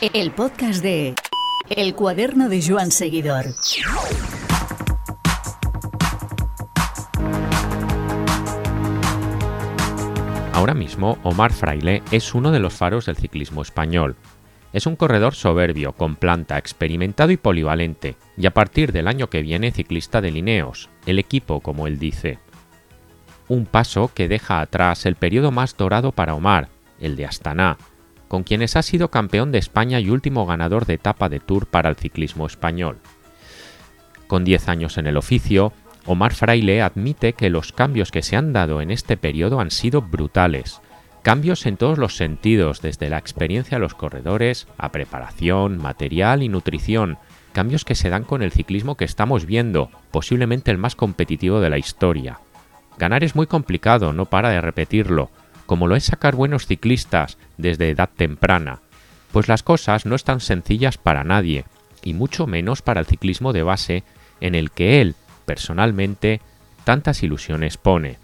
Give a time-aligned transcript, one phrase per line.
[0.00, 1.16] El podcast de
[1.68, 3.46] El cuaderno de Joan Seguidor.
[10.52, 14.14] Ahora mismo, Omar Fraile es uno de los faros del ciclismo español.
[14.72, 19.42] Es un corredor soberbio, con planta, experimentado y polivalente, y a partir del año que
[19.42, 22.38] viene ciclista de Lineos, el equipo como él dice.
[23.48, 26.68] Un paso que deja atrás el periodo más dorado para Omar,
[27.00, 27.78] el de Astana,
[28.28, 31.88] con quienes ha sido campeón de España y último ganador de etapa de Tour para
[31.88, 32.98] el ciclismo español.
[34.26, 35.72] Con 10 años en el oficio,
[36.04, 40.02] Omar Fraile admite que los cambios que se han dado en este periodo han sido
[40.02, 40.80] brutales.
[41.22, 46.48] Cambios en todos los sentidos, desde la experiencia de los corredores, a preparación, material y
[46.48, 47.18] nutrición.
[47.52, 51.70] Cambios que se dan con el ciclismo que estamos viendo, posiblemente el más competitivo de
[51.70, 52.40] la historia.
[52.98, 55.30] Ganar es muy complicado, no para de repetirlo,
[55.68, 58.80] como lo es sacar buenos ciclistas desde edad temprana,
[59.32, 61.66] pues las cosas no están sencillas para nadie,
[62.02, 64.02] y mucho menos para el ciclismo de base
[64.40, 66.40] en el que él, personalmente,
[66.84, 68.16] tantas ilusiones pone.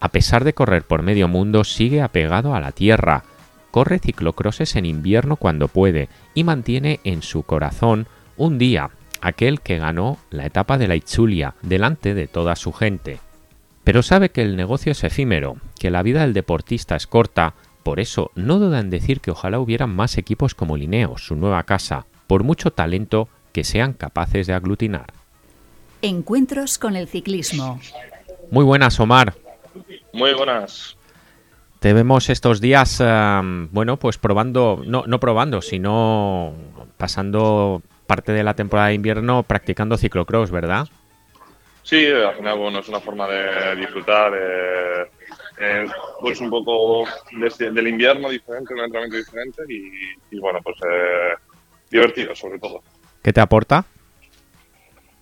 [0.00, 3.24] A pesar de correr por medio mundo, sigue apegado a la tierra,
[3.70, 8.90] corre ciclocrosses en invierno cuando puede y mantiene en su corazón un día,
[9.22, 13.18] aquel que ganó la etapa de la Itzulia delante de toda su gente.
[13.88, 18.00] Pero sabe que el negocio es efímero, que la vida del deportista es corta, por
[18.00, 22.04] eso no duda en decir que ojalá hubieran más equipos como Lineos, su nueva casa,
[22.26, 25.14] por mucho talento que sean capaces de aglutinar.
[26.02, 27.80] Encuentros con el ciclismo.
[28.50, 29.34] Muy buenas, Omar.
[30.12, 30.98] Muy buenas.
[31.80, 33.40] Te vemos estos días, eh,
[33.72, 36.52] bueno, pues probando, no, no probando, sino
[36.98, 40.88] pasando parte de la temporada de invierno practicando ciclocross, ¿verdad?
[41.88, 45.86] Sí, al final, bueno, es una forma de disfrutar, eh,
[46.20, 49.62] pues un poco del invierno diferente, un entrenamiento diferente
[50.30, 51.32] y, bueno, pues eh,
[51.90, 52.82] divertido sobre todo.
[53.22, 53.86] ¿Qué te aporta?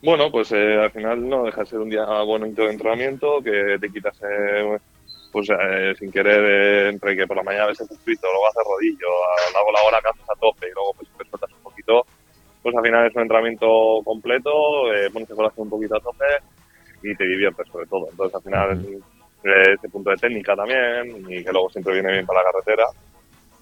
[0.02, 3.78] Bueno, pues eh, al final no deja de ser un día bonito de entrenamiento, que
[3.80, 4.18] te quitas,
[5.30, 5.48] pues
[6.00, 9.06] sin querer, entre que por la mañana a veces escrito, luego haces rodillo,
[9.52, 12.04] luego la hora que haces a tope y luego pues te un poquito,
[12.60, 14.50] pues al final es un entrenamiento completo,
[15.12, 16.24] pones el corazón un poquito a tope
[17.02, 18.08] y te diviertes sobre todo.
[18.10, 19.02] Entonces al final uh
[19.46, 22.84] ese punto de técnica también y que luego siempre viene bien para la carretera.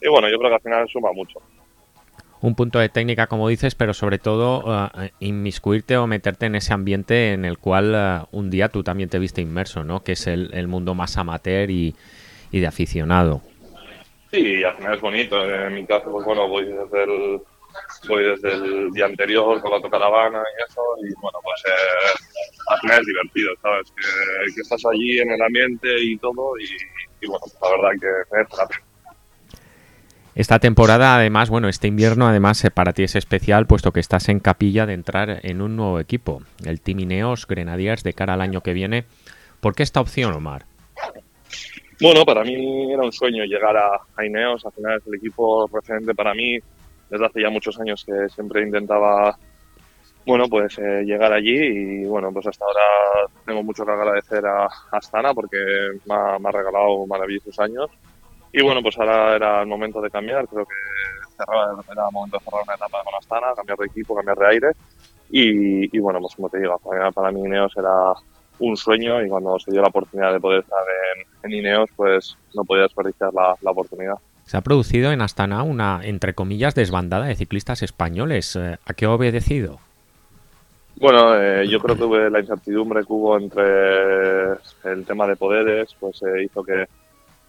[0.01, 1.41] Y bueno, yo creo que al final suma mucho.
[2.41, 6.75] Un punto de técnica, como dices, pero sobre todo uh, inmiscuirte o meterte en ese
[6.75, 10.03] ambiente en el cual uh, un día tú también te viste inmerso, ¿no?
[10.03, 11.95] Que es el, el mundo más amateur y,
[12.51, 13.41] y, de aficionado.
[14.31, 15.43] Sí, al final es bonito.
[15.43, 17.41] En mi caso, pues bueno, voy desde el,
[18.09, 22.19] voy desde el día anterior con la autocaravana y eso, y bueno, pues eh,
[22.69, 23.93] al final es divertido, ¿sabes?
[23.93, 26.65] Que, que, estás allí en el ambiente y todo, y,
[27.25, 28.85] y bueno, pues la verdad que merece la pena.
[30.35, 34.41] Esta temporada, además, bueno, este invierno, además, para ti es especial, puesto que estás en
[34.41, 38.61] capilla de entrar en un nuevo equipo, el Team Ineos Grenadiers, de cara al año
[38.61, 39.05] que viene.
[39.61, 40.65] ¿Por qué esta opción, Omar?
[42.01, 45.69] Bueno, para mí era un sueño llegar a, a Ineos, al final es el equipo
[45.73, 46.59] referente para mí,
[47.11, 49.37] desde hace ya muchos años que siempre intentaba
[50.27, 54.69] bueno pues eh, llegar allí y bueno pues hasta ahora tengo mucho que agradecer a
[54.91, 55.59] Astana porque
[56.07, 57.91] me ha, regalado maravillosos años.
[58.53, 60.47] Y bueno pues ahora era el momento de cambiar.
[60.49, 60.75] Creo que
[61.37, 64.47] cerraba, era el momento de cerrar una etapa con Astana cambiar de equipo cambiar de
[64.49, 64.71] aire.
[65.31, 68.15] Y, y bueno pues como te digo para, para mí Ineos era
[68.61, 70.79] un sueño y cuando se dio la oportunidad de poder estar
[71.17, 74.17] en, en Ineos pues no podía desperdiciar la, la oportunidad
[74.47, 78.57] se ha producido en Astana una, entre comillas, desbandada de ciclistas españoles.
[78.57, 79.79] ¿A qué ha obedecido?
[80.97, 84.53] Bueno, eh, yo creo que la incertidumbre que hubo entre
[84.85, 86.87] el tema de poderes, pues eh, hizo que,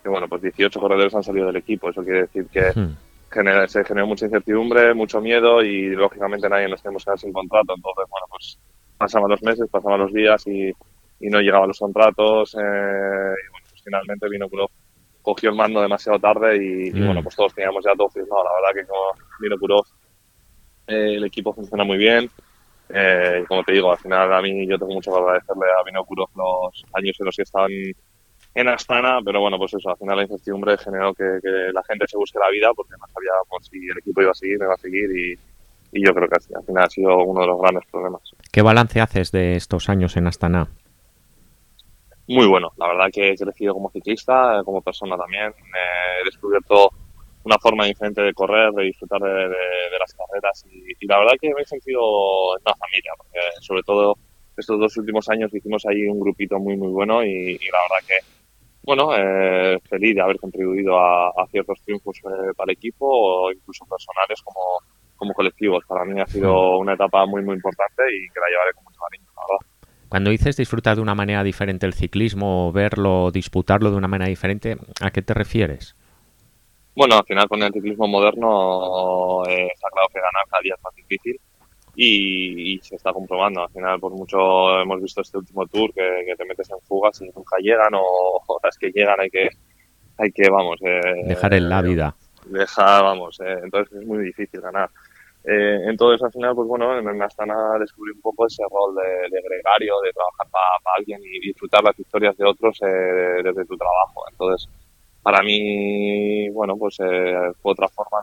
[0.01, 1.89] que, bueno, pues 18 corredores han salido del equipo.
[1.89, 2.97] Eso quiere decir que hmm.
[3.31, 7.33] genera, se generó mucha incertidumbre, mucho miedo y lógicamente nadie nos tenemos que quedar sin
[7.33, 7.73] contrato.
[7.75, 8.57] Entonces, bueno, pues
[8.97, 10.69] pasaban los meses, pasaban los días y,
[11.19, 12.55] y no llegaban los contratos.
[12.55, 14.49] Eh, y bueno, pues finalmente vino
[15.25, 16.97] cogió el mando demasiado tarde y, mm.
[16.97, 18.43] y, bueno, pues todos teníamos ya todo firmado.
[18.43, 19.01] La verdad que como
[19.41, 19.85] vino Kurov,
[20.87, 22.29] eh, el equipo funciona muy bien.
[22.87, 26.05] Eh, como te digo, al final a mí yo tengo mucho que agradecerle a Vino
[26.05, 27.71] Kurov los años en los que estaban
[28.53, 32.05] en Astana, pero bueno, pues eso, al final la incertidumbre generó que, que la gente
[32.07, 34.75] se busque la vida porque no sabíamos si el equipo iba a seguir, no iba
[34.75, 35.33] a seguir y,
[35.91, 38.21] y yo creo que así, al final ha sido uno de los grandes problemas.
[38.51, 40.69] ¿Qué balance haces de estos años en Astana?
[42.27, 42.71] Muy bueno.
[42.77, 45.53] La verdad que he crecido como ciclista, como persona también.
[46.21, 46.89] he descubierto
[47.43, 51.19] una forma diferente de correr, de disfrutar de, de, de las carreras y, y, la
[51.19, 54.15] verdad que me he sentido en una familia, porque sobre todo
[54.57, 58.07] estos dos últimos años hicimos ahí un grupito muy muy bueno y, y la verdad
[58.07, 58.35] que
[58.85, 63.83] bueno, eh, feliz de haber contribuido a, ciertos triunfos eh, para el equipo o incluso
[63.85, 64.61] personales como,
[65.15, 65.83] como colectivos.
[65.87, 68.99] Para mí ha sido una etapa muy, muy importante y que la llevaré con mucho
[69.09, 69.74] cariño, la verdad.
[70.15, 74.77] Cuando dices disfrutar de una manera diferente el ciclismo, verlo, disputarlo de una manera diferente,
[75.01, 75.93] ¿a qué te refieres?
[76.95, 80.83] Bueno, al final con el ciclismo moderno eh, está claro que ganar cada día es
[80.85, 81.37] más difícil
[81.97, 83.63] y, se está comprobando.
[83.63, 87.25] Al final, por mucho hemos visto este último tour que, te metes en fugas y
[87.35, 89.49] nunca llegan o, las que llegan hay que,
[90.17, 90.79] hay que vamos...
[90.81, 92.15] Eh, dejar en la vida.
[92.45, 94.89] Dejar, vamos, eh, entonces es muy difícil ganar.
[95.47, 99.41] Eh, entonces, al final, pues bueno, me están a descubrir un poco ese rol de,
[99.41, 104.23] gregario, de trabajar para alguien y disfrutar las historias de otros eh, desde tu trabajo.
[104.31, 104.67] Entonces,
[105.21, 108.19] para mí, bueno, pues eh, fue otra forma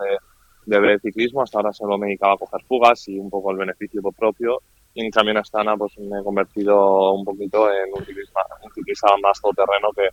[0.66, 1.42] de, ver el ciclismo.
[1.42, 4.60] Hasta ahora solo me dedicaba a coger fugas y un poco el beneficio propio.
[4.94, 9.90] Y también hasta Astana, pues me he convertido un poquito en un ciclista, más todoterreno
[9.94, 10.08] que,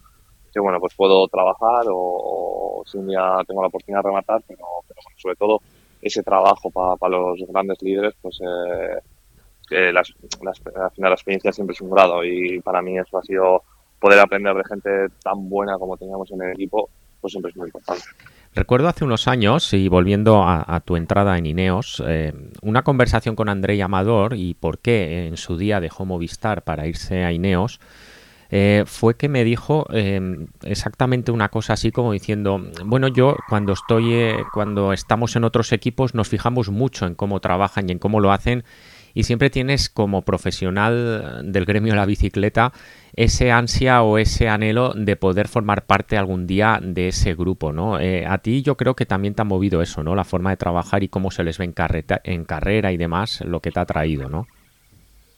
[0.53, 4.65] que, bueno, pues puedo trabajar o, si un día tengo la oportunidad de rematar, pero,
[4.87, 5.59] pero sobre todo
[6.01, 8.39] ese trabajo para los grandes líderes, pues
[9.71, 13.23] eh, las, al final la experiencia siempre es un grado y para mí eso ha
[13.23, 13.63] sido
[13.99, 14.89] poder aprender de gente
[15.23, 16.89] tan buena como teníamos en el equipo,
[17.21, 18.03] pues siempre es muy importante.
[18.55, 23.47] Recuerdo hace unos años, y volviendo a, tu entrada en Ineos, eh, una conversación con
[23.47, 27.79] André Amador y por qué en su día dejó Movistar para irse a Ineos.
[28.51, 33.73] Eh, fue que me dijo em, exactamente una cosa así como diciendo, bueno, yo cuando
[33.73, 37.99] estoy, eh, cuando estamos en otros equipos nos fijamos mucho en cómo trabajan y en
[37.99, 38.63] cómo lo hacen
[39.13, 42.71] y siempre tienes como profesional del gremio de la bicicleta
[43.13, 47.99] ese ansia o ese anhelo de poder formar parte algún día de ese grupo, ¿no?
[47.99, 50.15] Eh, a ti yo creo que también te ha movido eso, ¿no?
[50.15, 51.73] La forma de trabajar y cómo se les ve en,
[52.23, 54.47] en carrera y demás, lo que te ha traído, ¿no?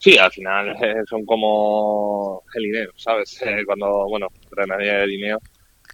[0.02, 3.40] Sí, al final eh, son como el dinero, ¿sabes?
[3.44, 5.38] Eh, cuando, bueno, entrenaría el dinero,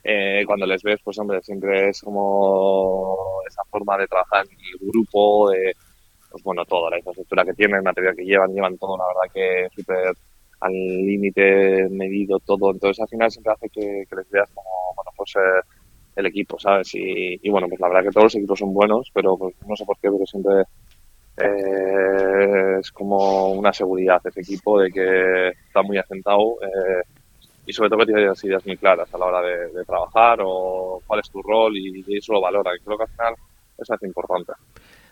[0.04, 4.90] eh, cuando les ves, pues hombre, siempre es como esa forma de trabajar en el
[4.90, 5.74] grupo, de,
[6.32, 9.34] pues bueno, toda la infraestructura que tienen, el material que llevan, llevan todo, la verdad
[9.34, 10.14] que súper
[10.62, 15.34] al límite medido todo, entonces al final siempre hace que, les veas como, bueno, pues
[16.16, 16.96] el equipo, ¿sabes?
[16.96, 19.76] Y, y, bueno, pues la verdad que todos los equipos son buenos, pero pues no
[19.76, 20.64] sé por qué, pero siempre
[21.38, 21.87] eh,
[22.80, 27.04] es como una seguridad ese equipo de que está muy asentado eh,
[27.66, 31.02] y sobre todo que tiene las ideas muy claras a la hora de, trabajar o
[31.06, 32.72] cuál es tu rol y, eso lo valora.
[32.76, 33.36] Y creo que al final
[33.78, 34.54] eso es importante.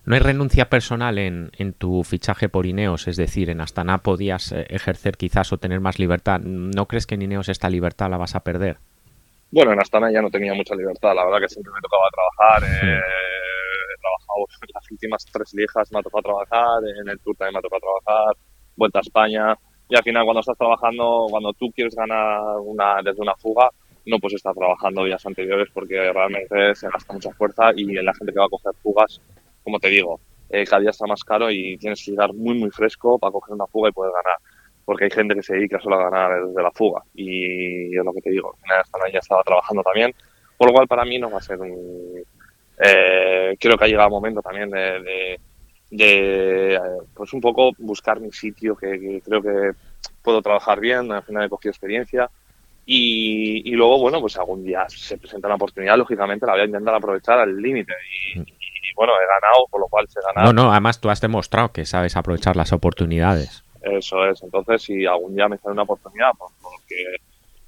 [0.06, 3.08] ¿No hay renuncia personal en, en, tu fichaje por Ineos?
[3.08, 6.40] Es decir, en Astana podías eh, ejercer quizás o tener más libertad.
[6.40, 8.78] ¿No crees que en Ineos esta libertad la vas a perder?
[9.52, 11.14] Bueno, en Astana ya no tenía mucha libertad.
[11.16, 12.86] La verdad que siempre me tocaba trabajar.
[12.86, 13.02] Eh,
[14.38, 17.62] en las últimas tres ligas, me ha tocado trabajar, en el Tour también me ha
[17.62, 18.36] tocado trabajar,
[18.76, 19.56] Vuelta a España.
[19.88, 23.70] Y al final, cuando estás trabajando, cuando tú quieres ganar una, desde una fuga,
[24.06, 28.34] no puedes estar trabajando días anteriores porque realmente se gasta mucha fuerza y la gente
[28.34, 29.22] que va a coger fugas,
[29.64, 32.70] como te digo, eh, cada día está más caro y tienes que llegar muy, muy
[32.70, 34.38] fresco para coger una fuga y poder ganar.
[34.86, 37.02] Porque hay gente que se dedica solo a ganar desde la fuga.
[37.16, 40.14] Y es lo que te digo, al final ya estaba trabajando también.
[40.58, 42.24] Por lo cual, para mí no va a ser un,
[42.78, 45.40] eh, creo que ha llegado el momento también de,
[45.90, 46.80] de,
[47.14, 49.72] pues un poco buscar mi sitio, que, creo que
[50.22, 52.30] puedo trabajar bien, al final he cogido experiencia.
[52.88, 56.94] Y, luego, bueno, pues algún día se presenta una oportunidad, lógicamente la voy a intentar
[56.94, 57.94] aprovechar al límite.
[58.36, 58.40] Y,
[58.96, 60.46] bueno, he ganado, por lo cual se gana.
[60.46, 63.64] No, no, además tú has demostrado que sabes aprovechar las oportunidades.
[63.82, 67.18] Eso es, entonces si algún día me sale una oportunidad, pues, porque,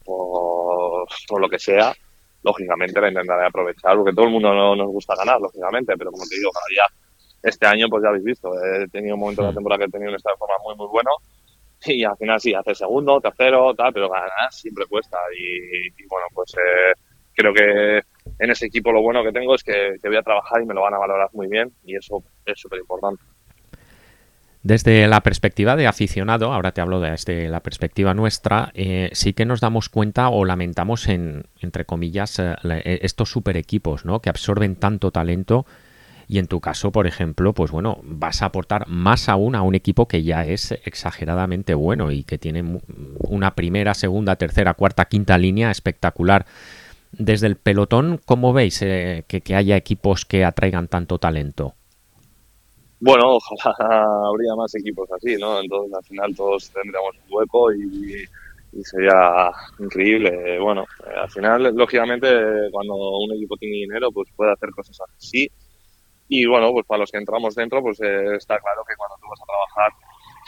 [0.06, 1.94] por lo que sea,
[2.48, 6.24] lógicamente la intentaré aprovechar, porque todo el mundo no nos gusta ganar, lógicamente, pero como
[6.26, 6.86] te digo, cada día,
[7.44, 9.92] este año, pues ya habéis visto, he tenido un momento de la temporada que he
[9.92, 11.12] tenido un estado de forma muy, muy bueno,
[11.86, 16.54] y al final sí, hace segundo, tercero, tal, pero ganar siempre cuesta, y, bueno, pues
[16.56, 16.94] eh,
[17.36, 18.02] creo que
[18.40, 20.74] en ese equipo lo bueno que tengo es que, que voy a trabajar y me
[20.74, 23.22] lo van a valorar muy bien, y eso es súper importante.
[24.68, 29.46] Desde la perspectiva de aficionado, ahora te hablo desde la perspectiva nuestra, eh, sí que
[29.46, 34.20] nos damos cuenta o lamentamos en, entre comillas, eh, eh, estos super equipos, ¿no?
[34.20, 35.66] Que absorben tanto talento
[36.28, 39.74] y en tu caso, por ejemplo, pues bueno, vas a aportar más aún a un
[39.74, 42.82] equipo que ya es exageradamente bueno y que tiene
[43.20, 46.46] una primera, segunda, tercera, cuarta, quinta línea espectacular.
[47.14, 51.76] Desde el pelotón, ¿cómo veis que haya equipos que atraigan tanto talento?
[53.00, 55.60] Bueno, ojalá habría más equipos así, ¿no?
[55.62, 58.26] Entonces al final todos tendríamos un hueco y,
[58.84, 60.60] sería increíble.
[60.60, 62.28] Bueno, eh, al final, lógicamente,
[62.72, 65.50] cuando un equipo tiene dinero, pues puede hacer cosas así.
[66.28, 69.28] Y bueno, pues para los que entramos dentro, pues eh, está claro que cuando tú
[69.30, 69.92] vas a trabajar,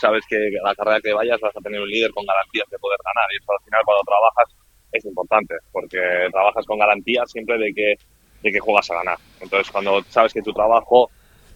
[0.02, 3.00] sabes que la carrera que vayas vas a tener un líder con garantías de poder
[3.04, 3.26] ganar.
[3.34, 4.56] Y eso al final, cuando trabajas
[4.92, 6.00] es importante, porque
[6.32, 7.96] trabajas con garantía siempre de que,
[8.44, 9.18] de que juegas a ganar.
[9.40, 11.10] Entonces, cuando sabes que tu trabajo,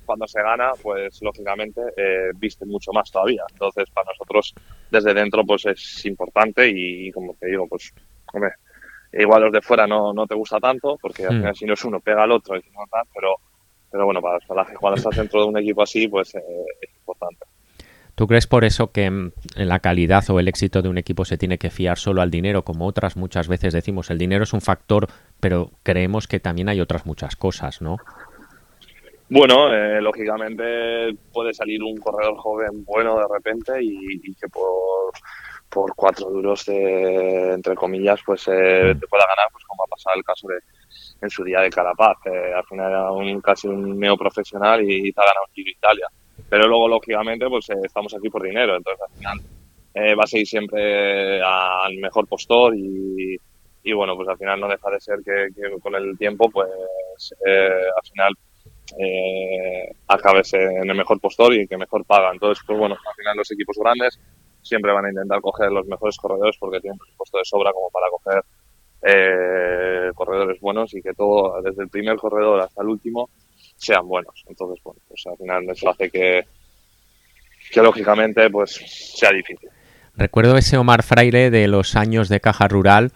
[0.06, 3.44] cuando se gana, pues lógicamente eh, viste mucho más todavía.
[3.52, 4.54] Entonces, para nosotros,
[4.90, 7.94] desde dentro, pues es importante y, como te digo, pues,
[8.34, 8.52] hombre,
[9.14, 11.38] igual los de fuera no, no te gusta tanto, porque al hmm.
[11.38, 13.36] final si no es uno, pega al otro, y no tal, pero,
[13.92, 14.40] pero bueno, para,
[14.80, 16.42] cuando estás dentro de un equipo así, pues eh,
[16.82, 17.46] es importante.
[18.16, 21.38] ¿Tú crees por eso que mm, la calidad o el éxito de un equipo se
[21.38, 24.12] tiene que fiar solo al dinero, como otras muchas veces decimos?
[24.12, 25.08] El dinero es un factor,
[25.40, 27.98] pero creemos que también hay otras muchas cosas, ¿no?
[29.34, 35.12] Bueno, eh, lógicamente puede salir un corredor joven bueno de repente y, que por,
[35.70, 39.00] por cuatro duros de, entre comillas, pues eh, mm.
[39.00, 40.60] te pueda ganar, pues como ha pasado el caso de
[41.22, 45.22] en su día de Carapaz, que al final era un, casi un neoprofesional y te
[45.22, 46.08] ha ganado un Giro Italia
[46.50, 49.42] pero luego lógicamente pues eh, estamos aquí por dinero, entonces al final
[49.94, 53.36] eh, va a seguir siempre al mejor postor y,
[53.84, 55.50] y, bueno, pues al final no deja de ser que,
[55.82, 56.70] con el tiempo pues
[57.46, 58.34] eh, al final
[60.08, 62.32] acabes en el mejor postor y que mejor paga.
[62.32, 64.20] Entonces, pues bueno, al final los equipos grandes
[64.62, 68.08] siempre van a intentar coger los mejores corredores porque tienen presupuesto de sobra como para
[68.10, 68.44] coger
[70.16, 73.30] corredores buenos y que todo, desde el primer corredor hasta el último,
[73.76, 74.44] sean buenos.
[74.48, 76.46] Entonces, bueno, pues al final eso hace que,
[77.72, 78.72] que lógicamente pues
[79.18, 79.70] sea difícil.
[80.16, 83.12] Recuerdo ese Omar Fraile de los años de caja rural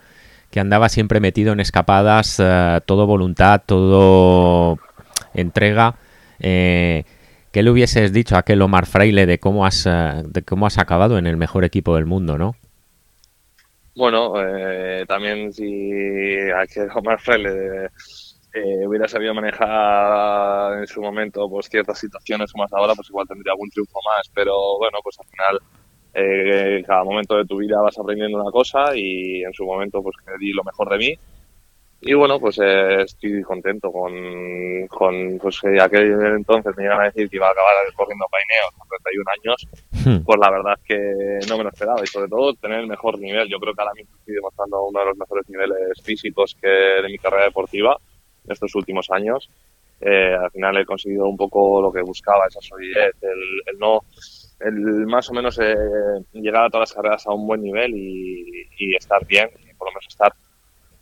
[0.51, 4.79] que andaba siempre metido en escapadas, eh, todo voluntad, todo
[5.37, 5.95] entrega.
[6.39, 7.03] Eh,
[7.51, 10.77] ¿Qué le hubieses dicho a aquel Omar Fraile de cómo has, eh, de cómo has
[10.77, 12.55] acabado en el mejor equipo del mundo, no?
[13.95, 14.33] Bueno,
[15.07, 15.91] también si
[16.55, 17.89] aquel Omar Fraile
[18.57, 23.27] eh, hubiera sabido manejar en su momento pues ciertas situaciones como hasta ahora, pues igual
[23.27, 24.29] tendría algún triunfo más.
[24.33, 25.59] Pero bueno, pues al final
[26.13, 30.15] eh, cada momento de tu vida vas aprendiendo una cosa y en su momento pues
[30.25, 31.19] que di lo mejor de mí.
[31.99, 34.13] Y bueno, pues eh, estoy contento con,
[34.87, 38.71] con pues que aquel entonces me iban a decir que iba a acabar corriendo paineos
[38.77, 39.67] con 31 años,
[40.05, 40.23] hmm.
[40.23, 43.19] pues la verdad es que no me lo esperaba y sobre todo tener el mejor
[43.19, 43.49] nivel.
[43.49, 47.07] Yo creo que ahora mismo estoy demostrando uno de los mejores niveles físicos que de
[47.07, 47.97] mi carrera deportiva
[48.47, 49.49] estos últimos años.
[49.99, 54.01] Eh, al final he conseguido un poco lo que buscaba, esa solidez, el, no,
[54.59, 55.75] el más o menos eh,
[56.33, 59.93] llegar a todas las carreras a un buen nivel y, estar bien, y por lo
[59.93, 60.31] menos estar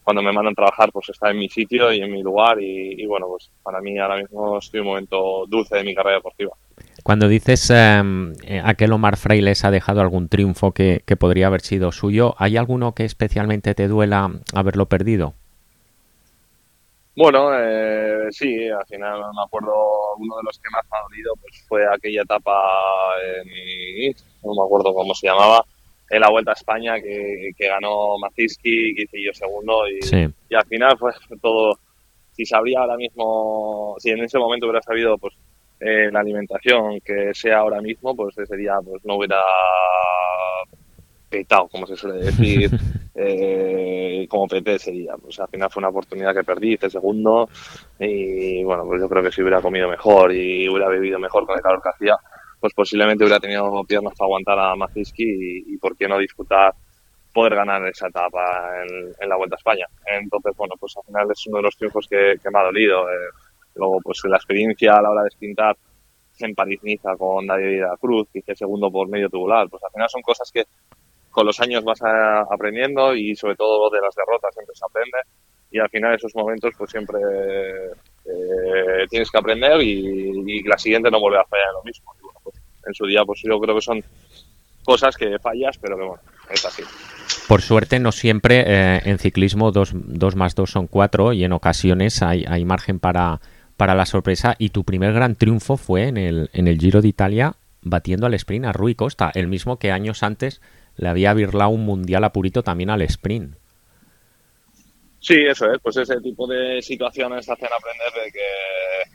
[0.06, 3.26] cuando me mandan trabajar, pues estar en mi sitio y en mi lugar y, bueno,
[3.28, 6.52] pues para mí ahora mismo estoy en un momento dulce de mi carrera deportiva.
[7.04, 11.62] Cuando dices em, eh, aquel Omar Frailes ha dejado algún triunfo que, que podría haber
[11.62, 15.34] sido suyo, ¿hay alguno que especialmente te duela haberlo perdido?
[17.16, 19.74] Bueno, eh, sí, al final me acuerdo,
[20.18, 22.62] uno de los que más me ha dolido pues fue aquella etapa,
[23.42, 25.66] en, no me acuerdo cómo se llamaba,
[26.10, 30.00] en la Vuelta a España que, ganó Maciski, que hice yo segundo y,
[30.50, 31.80] y al final fue todo,
[32.32, 35.34] si sabría ahora mismo, si en ese momento hubiera sabido pues
[35.80, 39.42] eh, la alimentación que sea ahora mismo, pues ese día pues no hubiera
[41.30, 42.70] petado, como se suele decir,
[43.16, 45.16] eh, como PT sería.
[45.18, 47.50] Pues al final fue una oportunidad que perdí, hice segundo
[48.00, 51.58] y bueno, pues yo creo que si hubiera comido mejor y hubiera bebido mejor con
[51.58, 52.16] el calor que hacía,
[52.60, 56.74] pues posiblemente hubiera tenido piernas para aguantar a Maciski y, por qué no disfrutar
[57.34, 58.72] poder ganar esa etapa
[59.20, 59.86] en, la Vuelta a España.
[60.06, 63.10] Entonces, bueno, pues al final es uno de los triunfos que, me ha dolido.
[63.10, 63.30] Eh,
[63.76, 65.76] luego, pues la experiencia a la hora de sprintar
[66.40, 70.22] en París-Niza con David Cruz, que hice segundo por medio tubular, pues al final son
[70.22, 70.64] cosas que
[71.30, 72.00] con los años vas
[72.50, 75.18] aprendiendo y sobre todo de las derrotas siempre se aprende
[75.72, 81.20] y al final esos momentos pues siempre eh, tienes que aprender y, la siguiente no
[81.20, 82.14] vuelve a fallar lo mismo.
[82.86, 84.04] En su día pues yo creo que son
[84.84, 86.84] cosas que fallas pero que bueno, es así.
[87.48, 91.54] Por suerte no siempre eh, en ciclismo dos, dos más dos son cuatro y en
[91.54, 93.40] ocasiones hay, hay margen para,
[93.78, 97.08] para la sorpresa y tu primer gran triunfo fue en el, en el Giro de
[97.08, 100.60] Italia batiendo al sprint a Rui Costa, el mismo que años antes
[100.98, 103.56] le había virlado un mundial a Purito también al sprint.
[105.20, 109.15] Sí, eso es, pues ese tipo de situaciones hacen aprender de que,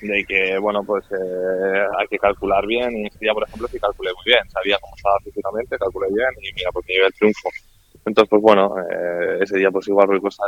[0.00, 3.78] de que bueno, pues eh, hay que calcular bien y ese día, por ejemplo, sí
[3.78, 7.48] calculé muy bien, sabía cómo estaba físicamente, calculé bien y mira, pues me el triunfo.
[8.06, 10.44] Entonces, pues bueno, eh, ese día pues igual Rui Costa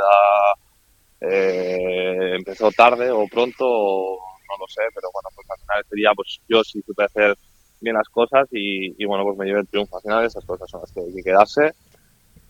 [1.20, 6.10] eh, empezó tarde o pronto, no lo sé, pero bueno, pues al final ese día
[6.16, 7.36] pues yo sí supe hacer
[7.80, 9.96] bien las cosas y, bueno, pues me llevé el triunfo.
[9.96, 11.72] Al final esas cosas son las que hay que quedarse.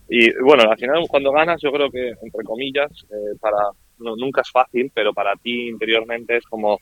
[0.07, 3.57] Y bueno, al final cuando ganas yo creo que, entre comillas, eh, para
[3.99, 6.77] nunca es fácil, pero para ti interiormente es como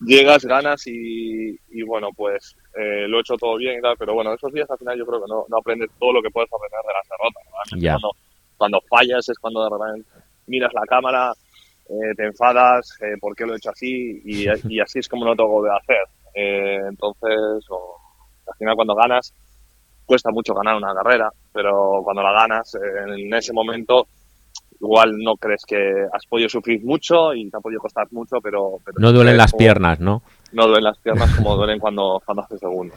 [0.00, 4.32] llegas, ganas y, bueno, pues eh, lo he hecho todo bien y tal, pero bueno,
[4.32, 6.80] esos días al final yo creo que no, no aprendes todo lo que puedes aprender
[6.82, 7.92] de las derrotas.
[7.92, 8.10] Cuando,
[8.56, 11.32] Cuando fallas es cuando de repente miras la cámara,
[11.88, 14.20] eh, te enfadas, eh, ¿por qué lo he hecho así?
[14.24, 14.46] Y,
[14.80, 16.02] así es como lo tengo de hacer.
[16.34, 17.64] Eh, entonces,
[18.46, 19.32] al final cuando ganas,
[20.04, 24.06] cuesta mucho ganar una carrera, pero cuando la ganas, en ese momento,
[24.80, 28.80] igual no crees que has podido sufrir mucho y te ha podido costar mucho, pero...
[28.98, 30.22] no duelen las piernas, ¿no?
[30.52, 32.94] No duelen las piernas como duelen cuando, cuando haces segundo.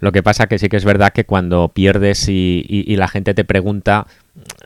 [0.00, 3.44] Lo que pasa que sí que es verdad que cuando pierdes y, la gente te
[3.44, 4.06] pregunta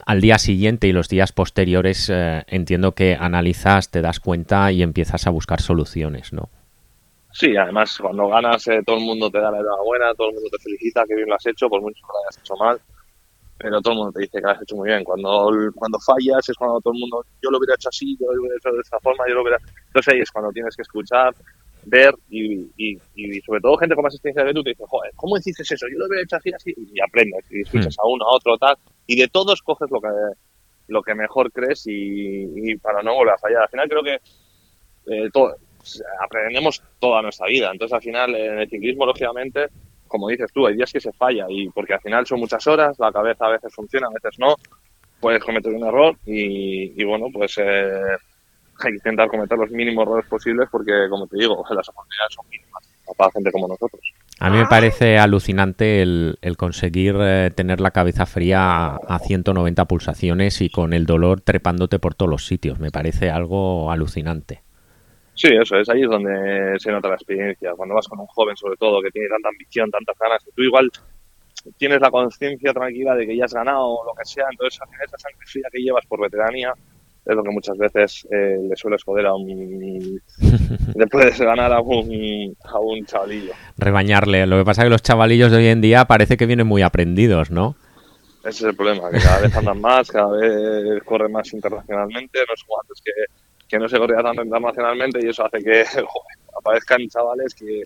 [0.04, 4.82] al día siguiente y los días posteriores, eh, entiendo que analizas, te das cuenta y
[4.82, 6.50] empiezas a buscar soluciones, ¿no?
[7.32, 10.50] Sí, además cuando ganas eh, todo el mundo te da la enhorabuena, todo el mundo
[10.50, 12.80] te felicita, que bien lo has hecho, por mucho que lo hayas hecho mal,
[13.62, 15.04] pero todo el mundo te dice que lo has hecho muy bien.
[15.04, 18.40] Cuando, cuando fallas es cuando todo el mundo, yo lo hubiera hecho así, yo lo
[18.40, 19.58] hubiera hecho de esta forma, yo lo hubiera...
[19.86, 21.32] Entonces ahí es cuando tienes que escuchar,
[21.84, 25.36] ver y, y, sobre todo gente con más experiencia que tú te dice, joder, ¿cómo
[25.36, 25.86] dices eso?
[25.92, 28.76] Yo lo hubiera hecho así, así, y aprendes, y escuchas a uno, a otro, tal,
[29.06, 30.08] y de todos coges lo que,
[30.88, 33.62] lo que mejor crees y, para no volver a fallar.
[33.62, 34.14] Al final creo que
[35.06, 35.30] eh,
[36.20, 39.68] aprendemos toda nuestra vida, entonces al final en el ciclismo, lógicamente,
[40.12, 42.98] como dices tú, hay días que se falla, y porque al final son muchas horas,
[42.98, 44.54] la cabeza a veces funciona, a veces no,
[45.18, 47.58] puedes cometer un error y, bueno, pues...
[47.58, 48.16] Eh,
[48.84, 52.46] hay que intentar cometer los mínimos errores posibles porque, como te digo, las oportunidades son
[52.50, 52.82] mínimas
[53.16, 54.00] para gente como nosotros.
[54.40, 60.60] A mí me parece alucinante el, conseguir eh, tener la cabeza fría a 190 pulsaciones
[60.60, 62.80] y con el dolor trepándote por todos los sitios.
[62.80, 64.62] Me parece algo alucinante.
[65.34, 67.72] Sí, eso es, ahí es donde se nota la experiencia.
[67.76, 70.62] Cuando vas con un joven, sobre todo, que tiene tanta ambición, tantas ganas, que tú
[70.62, 70.90] igual
[71.76, 75.18] tienes la conciencia tranquila de que ya has ganado o lo que sea, entonces esa
[75.18, 76.74] sangre fría que llevas por veteranía
[77.24, 80.20] es lo que muchas veces eh, le sueles joder a un.
[80.94, 83.52] le puedes ganar a un, a un chavalillo.
[83.78, 84.46] Rebañarle.
[84.46, 86.82] Lo que pasa es que los chavalillos de hoy en día parece que vienen muy
[86.82, 87.76] aprendidos, ¿no?
[88.40, 92.40] Ese es el problema, que cada vez andan más, cada vez corren más internacionalmente.
[92.40, 93.12] No es como antes que,
[93.72, 95.82] que no se corría tanto internacionalmente y eso hace que
[96.58, 97.84] aparezcan chavales que,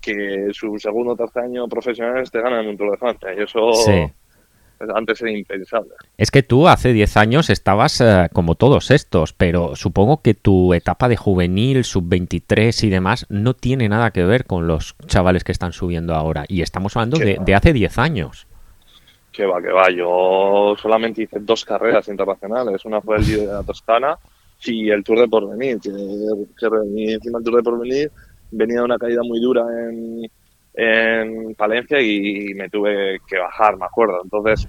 [0.00, 3.34] que su segundo o tercer año profesional te ganan un Tour de Francia.
[3.34, 3.72] Y eso.
[3.72, 4.12] Sí
[4.94, 5.94] antes era impensable.
[6.18, 10.74] Es que tú hace 10 años estabas eh, como todos estos, pero supongo que tu
[10.74, 15.52] etapa de juvenil, sub-23 y demás no tiene nada que ver con los chavales que
[15.52, 16.44] están subiendo ahora.
[16.48, 18.46] Y estamos hablando de, hace 10 años.
[19.32, 19.90] Que va, que va.
[19.90, 22.84] Yo solamente hice dos carreras internacionales.
[22.84, 24.18] Una fue el Giro de la Toscana
[24.66, 25.80] y el Tour de Porvenir.
[25.80, 28.12] Que, que encima el Tour de Porvenir
[28.50, 30.28] venía de una caída muy dura en
[30.74, 34.20] en Palencia y me tuve que bajar, me acuerdo.
[34.22, 34.68] Entonces,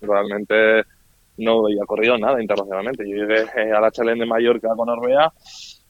[0.00, 0.82] realmente
[1.38, 3.08] no había corrido nada internacionalmente.
[3.08, 5.32] Yo llegué a la Challenge de Mallorca con Orbea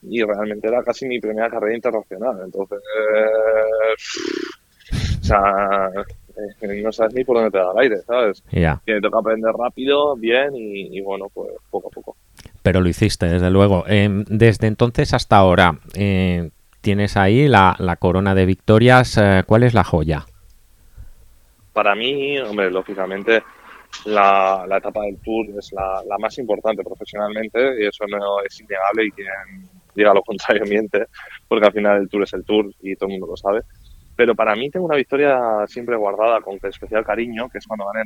[0.01, 2.41] y realmente era casi mi primera carrera internacional.
[2.43, 2.79] Entonces,
[5.21, 5.89] o sea,
[6.61, 8.43] eh, no sabes ni por dónde te da el aire, ¿sabes?
[8.51, 8.81] Ya.
[8.85, 12.17] Que toca aprender rápido, bien y, bueno, pues poco a poco.
[12.63, 13.83] Pero lo hiciste, desde luego.
[13.87, 16.49] Em, desde entonces hasta ahora, eh,
[16.81, 19.17] tienes ahí la, corona de victorias.
[19.17, 20.25] Eh, ¿Cuál es la joya?
[21.73, 23.43] Para mí, hombre, lógicamente
[24.05, 29.11] la, etapa del Tour es la, más importante profesionalmente y eso no es innegable y
[29.11, 29.27] quien
[29.95, 31.05] diga lo contrario miente,
[31.47, 33.61] porque al final el Tour es el Tour y todo el mundo lo sabe.
[34.15, 38.03] Pero para mí tengo una victoria siempre guardada con especial cariño, que es cuando gané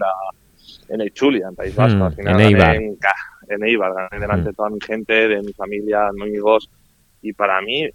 [0.89, 2.05] en el Chulia, en País Vasco.
[2.05, 2.75] al mm, final en Eibar.
[2.75, 2.97] En,
[3.49, 4.55] Eibar, gané delante de mm.
[4.55, 6.69] toda mi gente, de mi familia, amigos.
[7.21, 7.89] Y para mí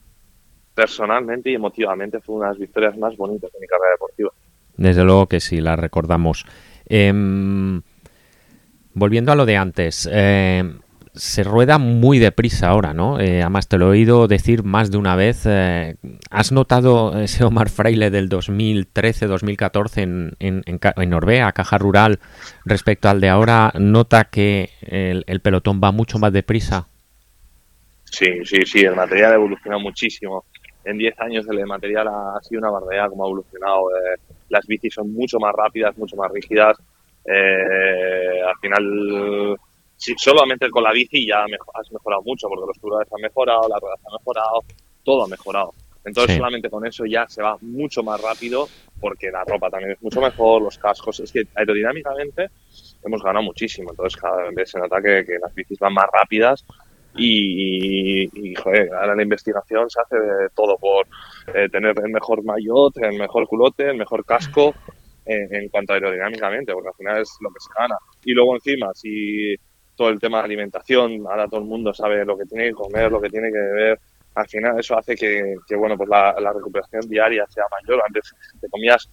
[0.75, 4.31] personalmente y emotivamente fue una de las victorias más bonitas de mi carrera deportiva.
[4.77, 6.47] Desde luego que sí, la recordamos.
[6.87, 7.83] Em,
[8.95, 10.79] volviendo a lo de antes, em,
[11.15, 13.21] se rueda muy deprisa ahora, ¿no?
[13.21, 15.43] Eh, además te lo he oído decir más de una vez.
[15.47, 15.97] Eh,
[16.31, 22.19] ¿Has notado ese Omar Fraile del 2013-2014 en, en, Noruega, Caja Rural,
[22.65, 23.73] respecto al de ahora?
[23.79, 26.89] ¿Nota que el, el pelotón va mucho más deprisa?
[28.05, 30.45] Sí, sí, sí, el material ha evolucionado muchísimo
[30.85, 33.91] en 10 años el material ha sido una barbaridad como ha evolucionado.
[33.91, 34.17] Eh,
[34.49, 36.77] las bicis son mucho más rápidas, mucho más rígidas.
[37.25, 39.57] Eh, al final,
[40.03, 43.81] sí, solamente con la bici ya has mejorado mucho, porque los tubuladores han mejorado, las
[43.81, 44.61] ruedas han mejorado,
[45.05, 45.75] todo ha mejorado.
[46.05, 48.69] Entonces solamente con eso ya se va mucho más rápido,
[49.01, 52.49] porque la ropa también es mucho mejor, los cascos, es que aerodinámicamente
[53.05, 53.91] hemos ganado muchísimo.
[53.91, 56.65] Entonces cada vez se nota que las bicis van más rápidas
[57.15, 61.07] y, joder, ahora la investigación se hace de todo por
[61.55, 64.75] eh, tener el mejor maillot, el mejor culote, el mejor casco
[65.27, 67.97] eh, en cuanto a aerodinámicamente, porque al final es lo que se gana.
[68.25, 69.55] Y luego encima, si
[70.03, 73.09] todo el tema de alimentación, ahora todo el mundo sabe lo que tiene que comer,
[73.09, 74.01] lo que tiene que beber,
[74.35, 78.03] al final eso hace que, bueno, pues la, recuperación diaria sea mayor.
[78.05, 79.09] Antes te comías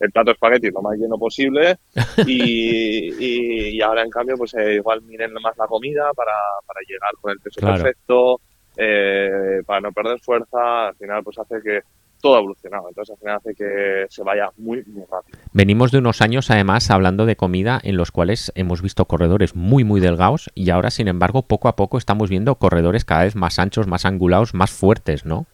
[0.00, 1.76] el plato espagueti lo más lleno posible
[2.26, 6.34] y, y, ahora en cambio pues eh, igual miren más la comida para,
[6.66, 8.40] para llegar con el peso perfecto,
[8.76, 11.82] eh, para no perder fuerza, al final pues hace que
[12.22, 15.38] todo ha evolucionado, entonces al final hace que se vaya muy, muy rápido.
[15.52, 19.84] Venimos de unos años además hablando de comida en los cuales hemos visto corredores muy
[19.84, 23.58] muy delgados y ahora sin embargo poco a poco estamos viendo corredores cada vez más
[23.58, 25.46] anchos, más angulados, más fuertes, ¿no?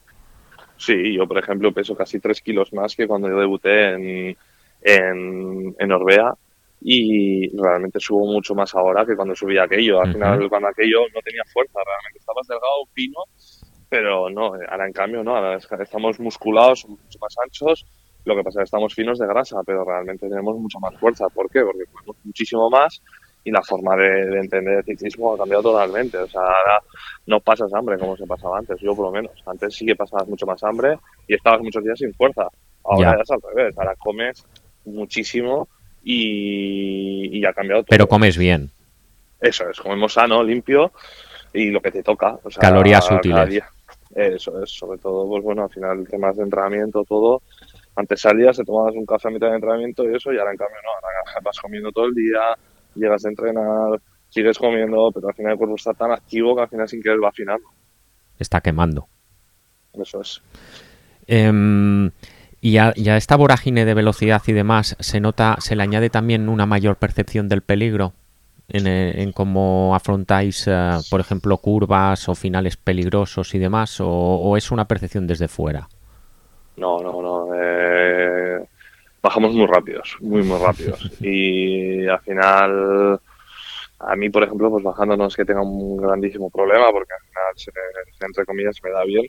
[0.77, 4.37] Sí, yo por ejemplo peso casi 3 kilos más que cuando yo debuté en,
[4.83, 6.35] en, en Orbea
[6.81, 10.01] y realmente subo mucho más ahora que cuando subía aquello.
[10.01, 13.19] Al final, cuando aquello no tenía fuerza, realmente estabas delgado, fino,
[13.89, 17.87] pero no, ahora en cambio no, ahora estamos musculados, mucho más anchos,
[18.25, 21.29] lo que pasa es que estamos finos de grasa, pero realmente tenemos mucha más fuerza.
[21.31, 21.63] ¿Por qué?
[21.63, 23.01] Porque comemos muchísimo más
[23.43, 26.19] y la forma de, entender el ciclismo ha cambiado totalmente.
[26.19, 26.83] O sea, ahora
[27.27, 29.33] no pasas hambre como se pasaba antes, yo por lo menos.
[29.47, 32.49] Antes sí que pasabas mucho más hambre y estabas muchos días sin fuerza.
[32.85, 34.45] Ahora ya, es al revés, ahora comes
[34.85, 35.67] muchísimo
[36.03, 37.91] y, ha cambiado todo.
[37.91, 38.71] Pero comes bien.
[39.41, 40.93] Eso es, comemos sano, limpio
[41.55, 42.39] y lo que te toca.
[42.61, 43.63] Calorías útiles.
[44.15, 47.43] Eso es, sobre todo, pues bueno, al final temas de entrenamiento, todo.
[47.97, 50.57] Antes salías, te tomabas un café a mitad de entrenamiento y eso, y ahora en
[50.57, 52.41] cambio no, ahora vas comiendo todo el día,
[52.95, 56.69] llegas a entrenar, sigues comiendo, pero al final el cuerpo está tan activo que al
[56.69, 57.69] final sin querer va afinando.
[58.39, 59.09] Está quemando.
[59.95, 60.41] Eso es.
[61.27, 62.11] Em,
[62.61, 66.67] y a, esta vorágine de velocidad y demás, ¿se nota, se le añade también una
[66.67, 68.15] mayor percepción del peligro?
[68.71, 74.71] En, eh, cómo afrontáis, eh, por ejemplo, curvas o finales peligrosos y demás, o, es
[74.71, 75.89] una percepción desde fuera?
[76.77, 77.49] No, no, no.
[77.55, 78.63] Eh,
[79.23, 81.11] bajamos muy rápidos, muy, muy rápidos.
[81.23, 83.19] y al final,
[84.01, 87.57] a mí, por ejemplo, pues bajando no es que tenga un grandísimo problema, porque al
[87.57, 89.27] final, entre comillas, me da bien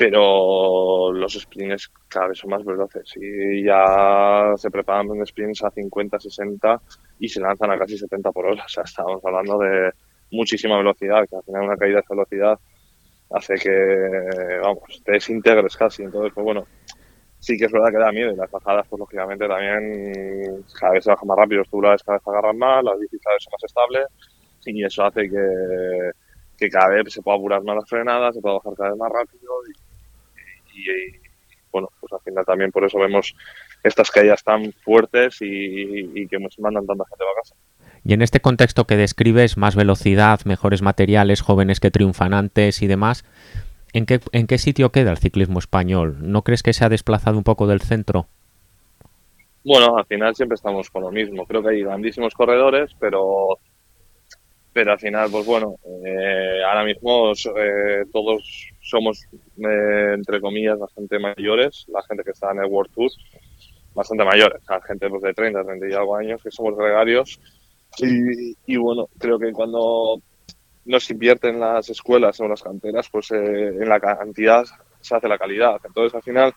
[0.00, 6.18] pero los sprints cada vez son más veloces y ya se preparan sprints a 50,
[6.18, 6.80] 60
[7.20, 8.64] y se lanzan a casi 70 por hora.
[8.64, 9.92] O sea, estamos hablando de
[10.32, 12.58] muchísima velocidad, que al final una caída de velocidad
[13.30, 16.02] hace que, vamos, te desintegres casi.
[16.02, 16.66] Entonces, pues bueno,
[17.38, 21.04] sí que es verdad que da miedo y las bajadas, pues lógicamente también cada vez
[21.04, 23.52] se baja más rápido, los tubulares cada vez agarran más, las bicis cada vez son
[23.52, 24.06] más estables
[24.66, 26.10] y eso hace que,
[26.58, 29.10] que cada vez se pueda apurar más las frenadas, se pueda bajar cada vez más
[29.10, 29.90] rápido y
[30.74, 30.84] y,
[31.70, 33.34] bueno, pues al final también por eso vemos
[33.82, 37.54] estas caídas tan fuertes y, que nos mandan tanta gente a casa.
[38.04, 42.86] Y en este contexto que describes, más velocidad, mejores materiales, jóvenes que triunfan antes y
[42.86, 43.24] demás,
[43.92, 46.16] ¿en qué, ¿en qué sitio queda el ciclismo español?
[46.20, 48.26] ¿No crees que se ha desplazado un poco del centro?
[49.64, 51.44] Bueno, al final siempre estamos con lo mismo.
[51.44, 53.58] Creo que hay grandísimos corredores, pero
[54.72, 61.18] pero al final, pues bueno, eh, ahora mismo eh, todos somos, eh, entre comillas, bastante
[61.18, 63.10] mayores, la gente que está en el World Tour,
[63.94, 67.40] bastante mayores, la gente pues, de 30, 30 y algo años, que somos gregarios.
[67.98, 70.20] Y, bueno, creo que cuando
[70.84, 74.64] nos invierten las escuelas o las canteras, pues en la cantidad
[75.00, 75.80] se hace la calidad.
[75.84, 76.54] Entonces, al final,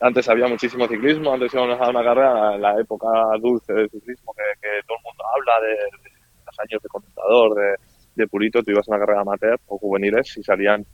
[0.00, 3.08] antes había muchísimo ciclismo, antes íbamos a una carrera, la época
[3.40, 6.12] dulce del ciclismo, que, que todo el mundo habla de
[6.58, 7.74] años de contador, de,
[8.14, 10.84] de purito, tú ibas a una carrera amateur o juveniles y salían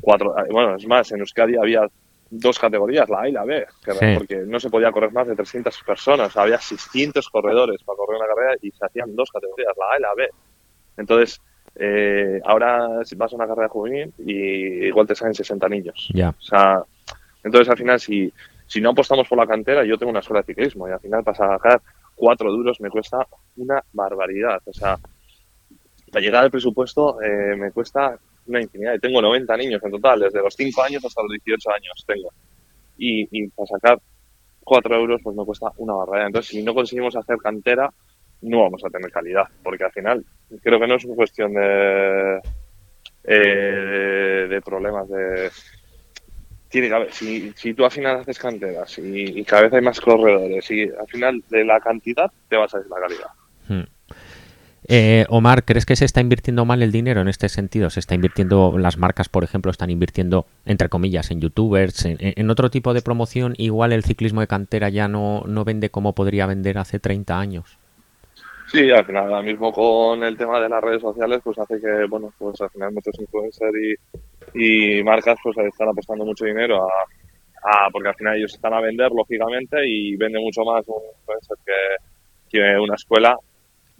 [0.00, 1.86] cuatro, eh, bueno, es más, en Euskadi había
[2.30, 3.66] dos categorías, la A y la B,
[4.16, 8.28] porque no se podía correr más de 300 personas, había 600 corredores para correr una
[8.28, 10.28] carrera y se hacían dos categorías, la A y la B.
[10.96, 11.40] Entonces,
[11.74, 16.08] eh, ahora vas a una carrera juvenil y igual te salen 60 niños.
[16.14, 16.30] Ya.
[16.30, 16.82] O sea,
[17.42, 18.32] entonces al final si,
[18.66, 21.22] si no apostamos por la cantera, yo tengo una escuela de ciclismo y al final
[21.22, 21.82] vas a sacar
[22.14, 24.60] cuatro duros me cuesta una barbaridad.
[24.66, 24.98] O sea,
[26.12, 28.18] para llegar al presupuesto eh, me cuesta
[28.50, 28.94] una infinidad.
[28.94, 32.30] Y tengo 90 niños en total, desde los 5 años hasta los 18 años tengo.
[32.98, 34.00] Y, y para sacar
[34.64, 36.26] 4 euros pues me cuesta una barbaridad.
[36.26, 37.90] Entonces, si no conseguimos hacer cantera,
[38.42, 39.44] no vamos a tener calidad.
[39.62, 40.24] Porque al final,
[40.62, 42.40] creo que no es una cuestión de,
[43.24, 45.50] eh, de problemas de
[46.70, 50.00] tiene que haber, si, si tú al final haces canteras y, cada vez hay más
[50.00, 53.28] corredores y al final de la cantidad te vas a ir la calidad.
[53.68, 53.90] Hmm.
[54.92, 57.90] Eh, Omar, ¿crees que se está invirtiendo mal el dinero en este sentido?
[57.90, 62.70] ¿Se está invirtiendo, las marcas, por ejemplo, están invirtiendo, entre comillas, en youtubers, en, otro
[62.70, 63.54] tipo de promoción?
[63.56, 67.78] Igual el ciclismo de cantera ya no, no vende como podría vender hace 30 años.
[68.66, 72.06] Sí, al final, ahora mismo con el tema de las redes sociales, pues hace que,
[72.08, 73.72] bueno, pues al final muchos influencers
[74.54, 79.12] y, marcas pues están apostando mucho dinero a, porque al final ellos están a vender
[79.12, 83.36] lógicamente y vende mucho más un influencer que, que una escuela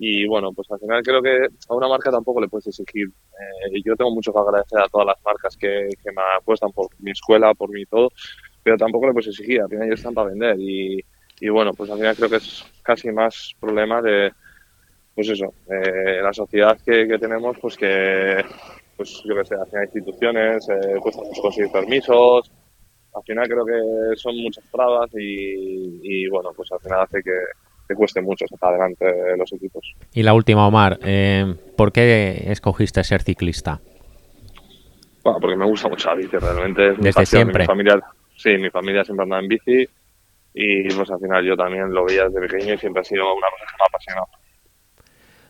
[0.02, 3.82] y bueno pues al final creo que a una marca tampoco le puedes exigir eh,
[3.84, 7.10] yo tengo mucho que agradecer a todas las marcas que, que me apuestan por mi
[7.10, 8.08] escuela por mi todo
[8.62, 11.04] pero tampoco le puedes exigir al final ellos están para vender y,
[11.40, 14.30] y bueno, pues al final creo que es casi más problema de,
[15.14, 18.44] pues eso, eh, la sociedad que, tenemos, pues que,
[18.96, 22.50] pues yo que sé, al final instituciones, eh, cuesta conseguir permisos,
[23.14, 27.36] al final creo que son muchas trabas y, bueno, pues al final hace que,
[27.90, 29.04] que cueste mucho sacar adelante
[29.36, 29.94] los equipos.
[30.14, 33.80] Y la última, Omar, eh, ¿por qué escogiste ser ciclista?
[35.24, 36.94] Bueno, porque me gusta mucho la bici, realmente.
[36.98, 37.64] Desde siempre.
[37.64, 38.00] Mi familia,
[38.36, 39.88] sí, mi familia siempre anda en bici
[40.54, 43.46] y pues al final yo también lo veía desde pequeño y siempre ha sido una
[43.50, 44.26] cosa que me ha apasionado.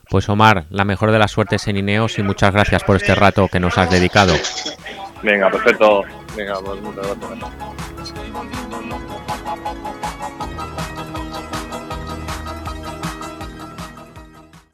[0.08, 3.48] Pues Omar, la mejor de las suertes en Ineos y muchas gracias por este rato
[3.48, 4.32] que nos has dedicado.
[5.22, 6.02] Venga, perfecto.
[6.36, 7.89] Venga, pues muchas gracias.